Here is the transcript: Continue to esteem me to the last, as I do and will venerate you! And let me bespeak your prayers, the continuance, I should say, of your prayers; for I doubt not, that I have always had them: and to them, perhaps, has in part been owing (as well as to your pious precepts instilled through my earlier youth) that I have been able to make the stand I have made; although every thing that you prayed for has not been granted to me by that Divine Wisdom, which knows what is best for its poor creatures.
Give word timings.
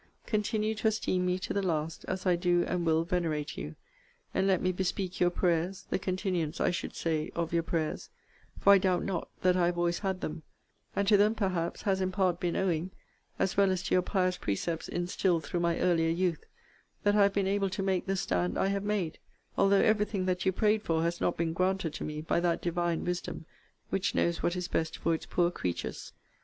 Continue 0.25 0.73
to 0.73 0.87
esteem 0.87 1.27
me 1.27 1.37
to 1.37 1.53
the 1.53 1.61
last, 1.61 2.05
as 2.07 2.25
I 2.25 2.35
do 2.35 2.63
and 2.63 2.87
will 2.87 3.03
venerate 3.03 3.55
you! 3.55 3.75
And 4.33 4.47
let 4.47 4.59
me 4.59 4.71
bespeak 4.71 5.19
your 5.19 5.29
prayers, 5.29 5.85
the 5.91 5.99
continuance, 5.99 6.59
I 6.59 6.71
should 6.71 6.95
say, 6.95 7.29
of 7.35 7.53
your 7.53 7.61
prayers; 7.61 8.09
for 8.57 8.73
I 8.73 8.79
doubt 8.79 9.03
not, 9.03 9.29
that 9.43 9.55
I 9.55 9.67
have 9.67 9.77
always 9.77 9.99
had 9.99 10.21
them: 10.21 10.41
and 10.95 11.07
to 11.07 11.17
them, 11.17 11.35
perhaps, 11.35 11.83
has 11.83 12.01
in 12.01 12.11
part 12.11 12.39
been 12.39 12.55
owing 12.55 12.89
(as 13.37 13.55
well 13.55 13.69
as 13.69 13.83
to 13.83 13.93
your 13.93 14.01
pious 14.01 14.37
precepts 14.37 14.87
instilled 14.87 15.43
through 15.43 15.59
my 15.59 15.77
earlier 15.79 16.09
youth) 16.09 16.45
that 17.03 17.13
I 17.15 17.21
have 17.21 17.33
been 17.33 17.45
able 17.45 17.69
to 17.69 17.83
make 17.83 18.07
the 18.07 18.15
stand 18.15 18.57
I 18.57 18.69
have 18.69 18.83
made; 18.83 19.19
although 19.55 19.81
every 19.81 20.05
thing 20.07 20.25
that 20.25 20.47
you 20.47 20.51
prayed 20.51 20.81
for 20.81 21.03
has 21.03 21.21
not 21.21 21.37
been 21.37 21.53
granted 21.53 21.93
to 21.93 22.03
me 22.03 22.21
by 22.21 22.39
that 22.39 22.63
Divine 22.63 23.05
Wisdom, 23.05 23.45
which 23.91 24.15
knows 24.15 24.41
what 24.41 24.55
is 24.55 24.67
best 24.67 24.97
for 24.97 25.13
its 25.13 25.27
poor 25.27 25.51
creatures. 25.51 26.11